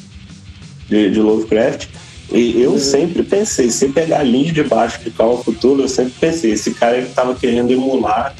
[0.90, 1.88] de, de Lovecraft.
[2.32, 2.80] E eu uhum.
[2.80, 6.52] sempre pensei, se pegar a linha de baixo de Call of Cthulhu, eu sempre pensei,
[6.52, 8.36] esse cara estava querendo emular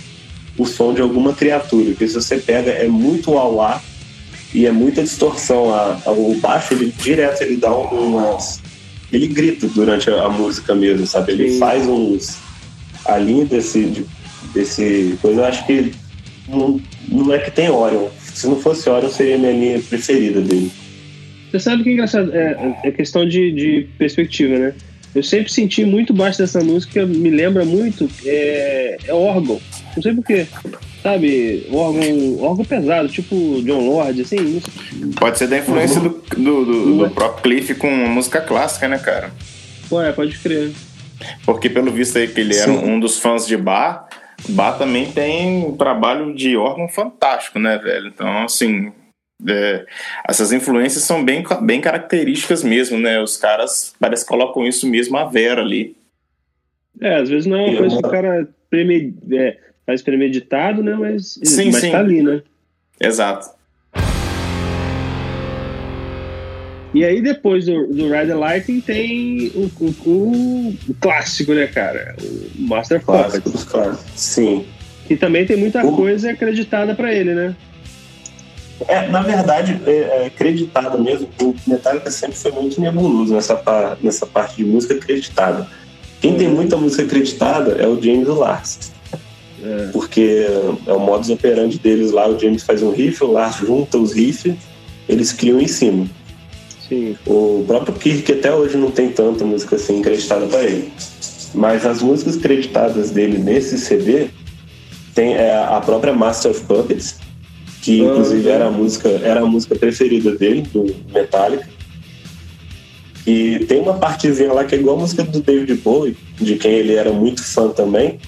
[0.58, 3.82] o som de alguma criatura, porque se você pega, é muito auá
[4.54, 5.74] e é muita distorção.
[5.74, 8.62] A, a, o baixo, ele direto, ele dá umas.
[9.12, 11.34] Ele grita durante a, a música mesmo, sabe?
[11.34, 11.60] Ele Sim.
[11.60, 12.38] faz uns.
[13.06, 14.06] A linha desse, de,
[14.54, 15.92] desse coisa, eu acho que
[16.48, 18.10] não, não é que tem Orion.
[18.20, 20.72] Se não fosse Orion, seria a minha linha preferida dele.
[21.52, 22.32] Você sabe que é engraçado?
[22.34, 24.74] É, é questão de, de perspectiva, né?
[25.14, 29.60] Eu sempre senti muito baixo dessa música, me lembra muito é, é órgão.
[29.96, 30.48] Não sei porquê.
[31.02, 34.62] Sabe, órgão, órgão pesado, tipo John Lord, assim.
[35.20, 36.10] Pode ser da influência uhum.
[36.10, 39.32] do, do, do, do, próprio Cliff com música clássica, né, cara?
[39.92, 40.72] Ué, pode crer.
[41.44, 44.08] Porque pelo visto aí que ele era um dos fãs de bar,
[44.50, 48.08] Bá também tem um trabalho de órgão fantástico, né, velho?
[48.08, 48.92] Então, assim,
[49.48, 49.86] é,
[50.28, 53.22] essas influências são bem, bem características mesmo, né?
[53.22, 55.96] Os caras parece que colocam isso mesmo a vera ali.
[57.00, 59.16] É, às vezes não é uma coisa que o cara premed...
[59.34, 59.58] é,
[59.92, 60.96] faz premeditado, né?
[60.98, 61.92] Mas, sim, mas sim.
[61.92, 62.42] tá ali, né?
[63.00, 63.50] Exato.
[66.94, 71.68] E aí depois do, do Ride the Lightning tem o, o, o, o clássico, né,
[71.68, 72.16] cara?
[72.58, 73.02] O Master.
[73.02, 74.66] Claro, sim.
[75.08, 77.56] Que também tem muita O- coisa acreditada pra ele, né?
[78.88, 81.30] É, na verdade, é, é acreditado mesmo.
[81.42, 83.62] O Metallica sempre foi muito nebuloso nessa,
[84.02, 85.68] nessa parte de música acreditada.
[86.20, 88.92] Quem tem muita música acreditada é o James e Lars.
[89.64, 89.90] É.
[89.92, 90.46] Porque
[90.88, 92.28] é o modus operandi deles lá.
[92.28, 94.56] O James faz um riff, o Lars junta os riffs,
[95.08, 96.08] eles criam em cima.
[96.88, 97.16] Sim.
[97.26, 100.92] O próprio Kirk até hoje não tem tanta música assim acreditada para ele.
[101.54, 104.28] Mas as músicas creditadas dele nesse CD
[105.14, 107.18] tem é, a própria Master of Puppets,
[107.82, 108.52] que Ah, inclusive é.
[108.52, 111.68] era a música era a música preferida dele do Metallica.
[113.26, 116.72] E tem uma partezinha lá que é igual a música do David Bowie, de quem
[116.74, 118.20] ele era muito fã também.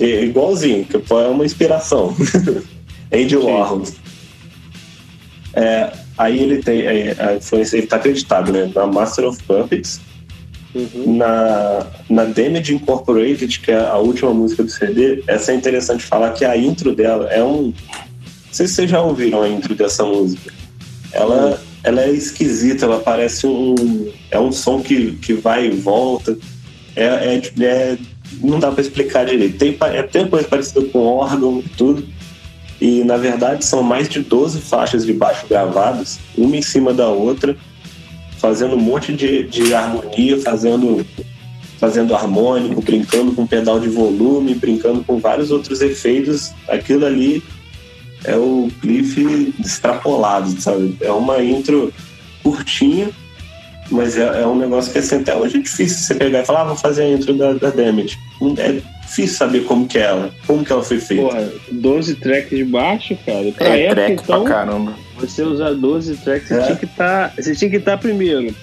[0.00, 2.16] É igualzinho, que é uma inspiração.
[3.12, 3.82] Andy Warhol.
[5.54, 8.70] É, aí ele tem é, a influência, ele tá acreditado, né?
[8.74, 10.00] Na Master of Puppets,
[10.72, 11.16] Uhum.
[11.16, 16.30] na, na Damage Incorporated, que é a última música do CD, essa é interessante falar
[16.32, 17.72] que a intro dela é um.
[17.72, 20.52] Não sei se vocês já ouviram a intro dessa música.
[21.12, 23.74] Ela, ela é esquisita, ela parece um.
[24.30, 26.38] É um som que, que vai e volta.
[26.94, 27.98] É, é, é-
[28.42, 29.58] não dá pra explicar direito.
[29.58, 32.04] Tem, é, tem coisa parecida com órgão e tudo.
[32.80, 37.08] E na verdade são mais de 12 faixas de baixo gravadas, uma em cima da
[37.08, 37.56] outra,
[38.38, 41.06] fazendo um monte de, de harmonia, fazendo,
[41.78, 46.52] fazendo harmônico, brincando com pedal de volume, brincando com vários outros efeitos.
[46.68, 47.42] Aquilo ali
[48.24, 50.96] é o Cliff extrapolado, sabe?
[51.02, 51.92] É uma intro
[52.42, 53.10] curtinha,
[53.90, 56.62] mas é, é um negócio que assim, até hoje é difícil você pegar e falar,
[56.62, 58.18] ah, vou fazer a intro da, da Damage.
[58.58, 61.22] É difícil saber como que é ela, como que ela foi feita.
[61.24, 63.52] Porra, 12 tracks de baixo, cara.
[63.52, 64.94] Pra É época, track então, pra caramba.
[65.18, 66.62] você usar 12 tracks, você É.
[66.62, 67.34] tinha que estar.
[67.36, 68.54] você tinha que estar primeiro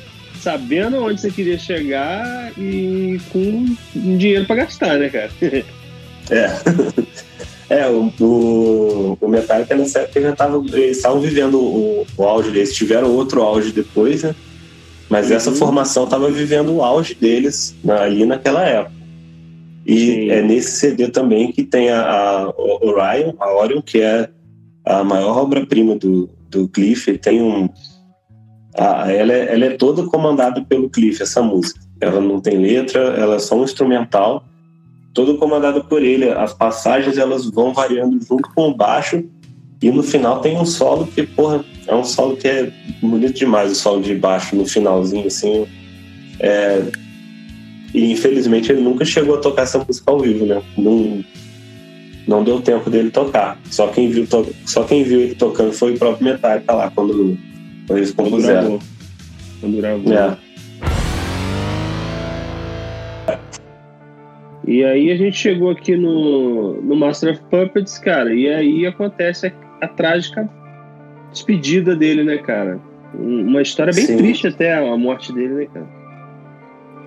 [0.42, 5.30] sabendo onde você queria chegar e com dinheiro pra gastar, né, cara?
[6.30, 6.52] É.
[7.70, 12.50] É, o, o, o Metallica nessa época já tava, eles estavam vivendo o, o auge
[12.50, 14.34] deles, tiveram outro auge depois, né?
[15.10, 15.56] Mas essa Uhum.
[15.56, 18.96] formação estava vivendo o auge deles ali naquela época.
[19.86, 20.30] E Sim.
[20.32, 24.30] é nesse CD também que tem a, a Orion, a Orion, que é
[24.86, 27.10] a maior obra-prima do, do Cliff.
[27.10, 27.70] Ele Tem um,
[28.78, 31.80] a- ela, é, ela é toda comandada pelo Cliff, essa música.
[32.02, 34.44] Ela não tem letra, ela é só um instrumental
[35.14, 36.30] todo comandado por ele.
[36.32, 39.24] As passagens elas vão variando junto com o baixo
[39.82, 43.72] e no final tem um solo que, porra, é um solo que é bonito demais,
[43.72, 45.68] o solo de baixo no finalzinho, assim.
[46.40, 46.82] É...
[47.94, 50.62] E infelizmente ele nunca chegou a tocar essa música ao vivo, né?
[50.78, 51.24] Não,
[52.28, 53.60] não deu tempo dele tocar.
[53.70, 54.48] Só quem viu, to...
[54.66, 57.38] Só quem viu ele tocando foi o próprio Metallica lá, quando,
[57.86, 58.62] quando eles Quando compuseram.
[58.62, 58.80] gravou.
[59.62, 60.14] Quando gravou.
[60.14, 60.38] É.
[64.68, 69.48] E aí a gente chegou aqui no, no Master of Puppets, cara, e aí acontece
[69.82, 70.50] a, trágica
[71.32, 72.80] despedida dele, né, cara?
[73.18, 74.18] Um- Uma história bem Sim.
[74.18, 75.88] triste até a morte dele, né, cara?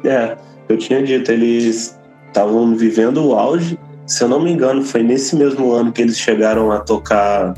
[0.05, 0.37] É,
[0.69, 3.79] eu tinha dito, eles estavam vivendo o auge.
[4.07, 7.55] Se eu não me engano, foi nesse mesmo ano que eles chegaram a tocar.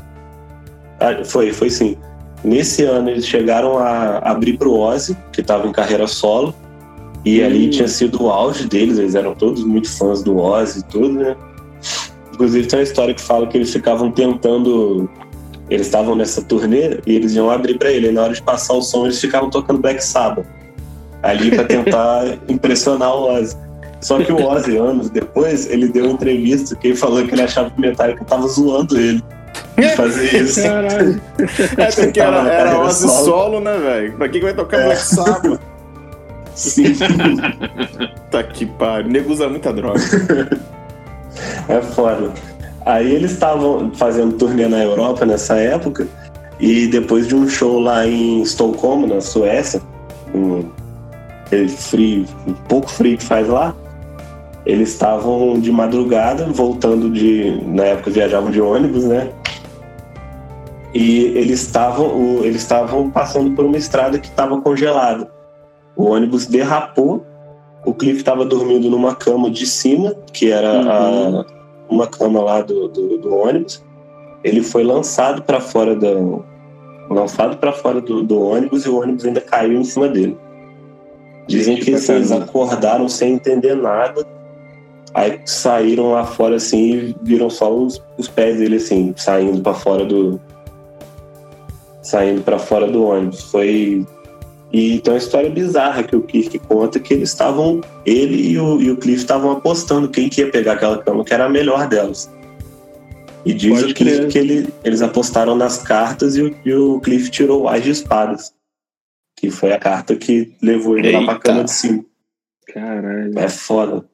[0.99, 1.97] Ah, foi, foi sim.
[2.43, 6.53] Nesse ano eles chegaram a abrir pro Ozzy, que estava em carreira solo.
[7.25, 7.45] E Hum.
[7.45, 11.13] ali tinha sido o auge deles, eles eram todos muito fãs do Ozzy e tudo,
[11.13, 11.35] né?
[12.33, 15.09] Inclusive tem uma história que fala que eles ficavam tentando.
[15.69, 18.09] Eles estavam nessa turnê e eles iam abrir pra ele.
[18.09, 20.45] E na hora de passar o som, eles ficavam tocando Black Sabbath
[21.21, 23.55] ali para tentar impressionar o Ozzy.
[24.01, 27.41] Só que o Ozzy, anos depois, ele deu uma entrevista que ele falou que ele
[27.41, 29.23] achava que o Metallica tava zoando ele
[29.77, 30.61] de fazer isso.
[30.61, 31.21] Caralho.
[31.77, 33.25] É porque era, era Ozzy solo.
[33.25, 34.13] solo, né, velho?
[34.17, 34.85] Pra que que vai tocar É.
[34.85, 35.61] Black Sabbath?
[36.55, 36.93] Sim,
[38.29, 39.07] tá que pariu.
[39.07, 39.99] O nego usa muita droga.
[41.67, 42.31] é foda.
[42.85, 46.07] Aí eles estavam fazendo turnê na Europa nessa época
[46.59, 49.81] e depois de um show lá em Estocolmo, na Suécia,
[50.33, 50.63] um,
[51.67, 53.75] frio, um pouco frio que faz lá,
[54.65, 59.29] eles estavam de madrugada voltando de, na época viajavam de ônibus, né?
[60.93, 65.27] E eles estavam, eles estavam passando por uma estrada que estava congelada.
[65.95, 67.25] O ônibus derrapou,
[67.85, 71.39] o Cliff estava dormindo numa cama de cima, que era Uhum.
[71.39, 71.45] a,
[71.89, 73.83] uma cama lá do, do, do ônibus.
[74.43, 76.43] Ele foi lançado para fora do
[77.09, 80.37] lançado para fora do, do, ônibus e o ônibus ainda caiu em cima dele.
[81.47, 84.25] Dizem que assim, eles acordaram sem entender nada,
[85.13, 89.73] aí saíram lá fora assim e viram só os, os pés dele assim saindo para
[89.73, 90.39] fora do
[92.01, 93.43] saindo para fora do ônibus.
[93.43, 94.05] Foi
[94.73, 98.57] e então é uma história bizarra que o Kirk conta que eles estavam, ele e
[98.57, 101.49] o, e o Cliff estavam apostando quem que ia pegar aquela cama que era a
[101.49, 102.27] melhor delas.
[103.45, 106.99] E diz Pode o Cliff que ele, eles apostaram nas cartas e o, e o
[107.01, 108.51] Cliff tirou o Ás de espadas.
[109.37, 111.19] Que foi a carta que levou ele Eita.
[111.19, 112.03] lá pra cama de cima.
[112.73, 113.37] Caralho.
[113.37, 114.05] É foda.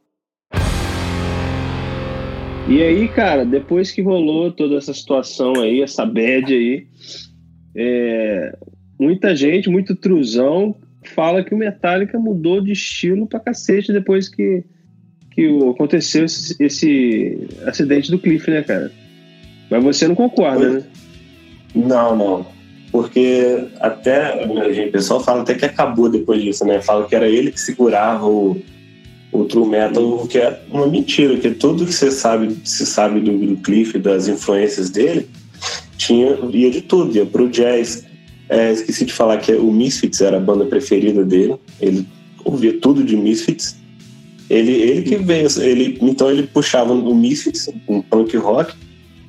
[2.67, 6.87] E aí, cara, depois que rolou toda essa situação aí, essa bad aí,
[7.75, 8.57] é,
[8.99, 10.75] muita gente, muito truzão,
[11.15, 14.63] fala que o Metallica mudou de estilo pra cacete depois que,
[15.31, 18.91] que aconteceu esse, esse acidente do Cliff, né, cara?
[19.69, 20.83] Mas você não concorda, né?
[21.73, 22.45] Não, não.
[22.91, 26.81] Porque até o pessoal fala até que acabou depois disso, né?
[26.81, 28.59] Fala que era ele que segurava o,
[29.31, 33.19] o True Metal, o que é uma mentira, que tudo que você sabe, se sabe
[33.19, 35.29] do, do Cliff, das influências dele,
[35.97, 38.08] tinha, ia de tudo, ia pro jazz,
[38.49, 41.55] é, esqueci de falar que o Misfits era a banda preferida dele.
[41.79, 42.05] Ele
[42.43, 43.77] ouvia tudo de Misfits.
[44.49, 48.73] Ele, ele que veio, ele, então ele puxava o Misfits, um punk rock,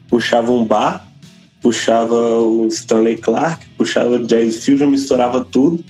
[0.09, 1.07] puxava um bar,
[1.61, 5.85] puxava o Stanley Clark, puxava jazz fusion, misturava tudo.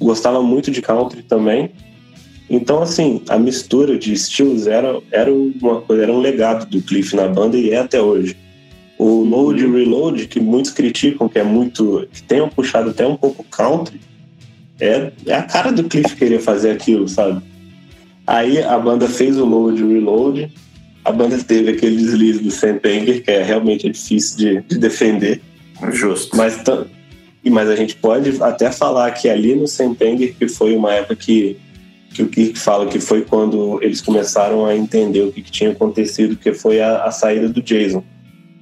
[0.00, 1.70] Gostava muito de country também.
[2.50, 7.28] Então, assim, a mistura de estilos era, era, uma era um legado do Cliff na
[7.28, 8.36] banda e é até hoje.
[9.02, 12.06] O load e reload, que muitos criticam, que é muito.
[12.12, 14.00] que tenham puxado até um pouco country,
[14.78, 17.42] é, é a cara do Cliff querer fazer aquilo, sabe?
[18.24, 20.52] Aí a banda fez o load e reload,
[21.04, 25.40] a banda teve aquele deslize do Sam Banger, que é realmente difícil de, de defender.
[25.90, 26.36] Justo.
[26.36, 26.62] Mas,
[27.44, 31.16] mas a gente pode até falar que ali no Sam Banger, que foi uma época
[31.16, 31.56] que,
[32.14, 35.72] que o Kirk fala que foi quando eles começaram a entender o que, que tinha
[35.72, 38.04] acontecido, que foi a, a saída do Jason.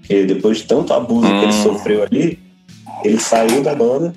[0.00, 1.30] Porque depois de tanto abuso hum.
[1.30, 1.62] que ele hum.
[1.62, 2.38] sofreu ali,
[3.04, 4.14] ele saiu da banda,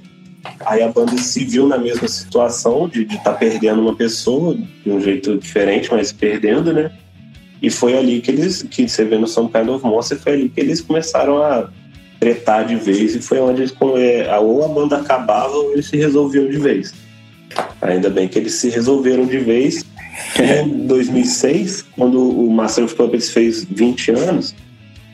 [0.65, 4.91] aí a banda se viu na mesma situação de estar tá perdendo uma pessoa de
[4.91, 6.91] um jeito diferente, mas perdendo, né?
[7.61, 10.49] E foi ali que eles, que você vê no Some Kind of Monster, foi ali
[10.49, 11.69] que eles começaram a
[12.19, 15.95] tretar de vez e foi onde eles, é, ou a banda acabava ou eles se
[15.95, 16.93] resolviam de vez.
[17.81, 19.85] Ainda bem que eles se resolveram de vez.
[20.39, 24.55] Em 2006, quando o Master of Puppets fez 20 anos,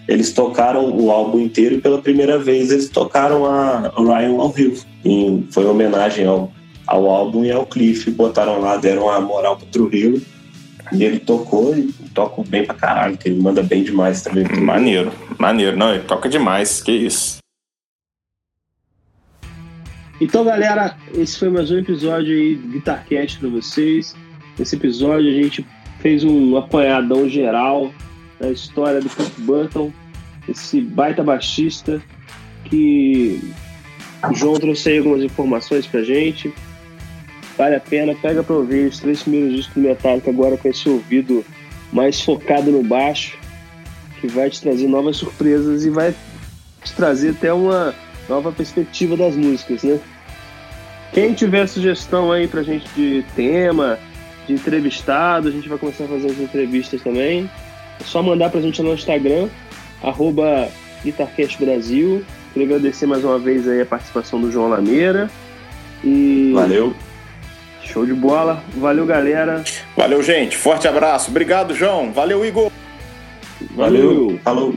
[0.09, 4.83] eles tocaram o álbum inteiro e pela primeira vez eles tocaram a Ryan ao vivo.
[5.05, 6.51] E foi uma homenagem ao,
[6.87, 8.09] ao álbum e ao Cliff.
[8.09, 10.19] Botaram lá, deram a moral pro Trujillo.
[10.91, 14.45] E ele tocou e toca bem pra caralho, que ele manda bem demais também.
[14.59, 15.77] Maneiro, maneiro.
[15.77, 17.37] Não, ele toca demais, que isso.
[20.19, 24.15] Então, galera, esse foi mais um episódio aí do Guitarcast pra vocês.
[24.57, 25.63] Nesse episódio a gente
[25.99, 27.91] fez um apanhadão geral
[28.39, 29.91] da história do Cliff Burton,
[30.49, 32.01] esse baita baixista
[32.65, 33.53] que
[34.29, 36.53] o João trouxe aí algumas informações pra gente.
[37.57, 40.87] Vale a pena, pega pra ouvir os três primeiros discos do Metallica agora com esse
[40.87, 41.45] ouvido
[41.91, 43.37] mais focado no baixo,
[44.21, 46.13] que vai te trazer novas surpresas e vai
[46.83, 47.93] te trazer até uma
[48.27, 49.99] nova perspectiva das músicas, né?
[51.11, 53.97] Quem tiver sugestão aí pra gente de tema,
[54.47, 57.49] de entrevistado, a gente vai começar a fazer as entrevistas também.
[57.99, 59.49] É só mandar pra gente no Instagram,
[60.03, 60.69] arroba
[61.03, 62.23] Guitarcast Brasil.
[62.53, 65.29] Queria agradecer mais uma vez aí a participação do João Lameira.
[66.03, 66.51] E...
[66.53, 66.93] Valeu.
[67.83, 68.63] Show de bola.
[68.75, 69.63] Valeu, galera.
[69.95, 70.55] Valeu, gente.
[70.57, 71.29] Forte abraço.
[71.29, 72.11] Obrigado, João.
[72.11, 72.71] Valeu, Igor.
[73.75, 74.15] Valeu.
[74.15, 74.39] Valeu.
[74.43, 74.73] Falou.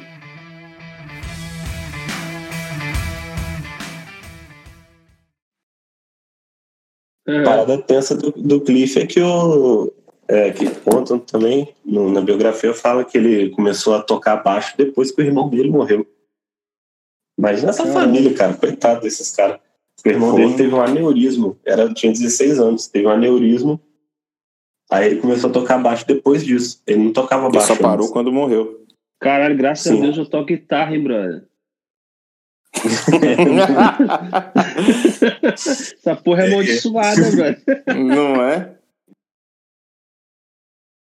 [7.27, 7.42] É.
[7.42, 9.92] Parada tensa do, do Cliff é que o,
[10.33, 15.12] é, que contam também, no, na biografia fala que ele começou a tocar baixo depois
[15.12, 16.06] que o irmão dele morreu.
[17.38, 19.60] Imagina essa família, cara, coitado desses caras.
[20.02, 20.40] O irmão Foi.
[20.40, 23.78] dele teve um aneurismo, era, tinha 16 anos, teve um aneurismo.
[24.90, 26.83] Aí ele começou a tocar baixo depois disso.
[26.87, 27.70] Ele não tocava baixo.
[27.70, 28.12] Ele só parou antes.
[28.12, 28.87] quando morreu.
[29.20, 29.98] Caralho, graças Sim.
[29.98, 31.46] a Deus eu toco guitarra, hein, brother.
[35.52, 37.62] Essa porra é amaldiçoada, brother.
[37.94, 38.78] Não é?